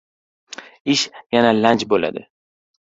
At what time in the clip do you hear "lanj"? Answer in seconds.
1.63-1.87